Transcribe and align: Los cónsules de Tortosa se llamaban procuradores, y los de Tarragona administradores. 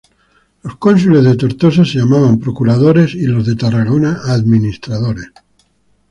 Los 0.63 0.77
cónsules 0.77 1.23
de 1.23 1.35
Tortosa 1.37 1.85
se 1.85 1.99
llamaban 1.99 2.39
procuradores, 2.39 3.13
y 3.13 3.27
los 3.27 3.45
de 3.45 3.55
Tarragona 3.55 4.19
administradores. 4.25 5.27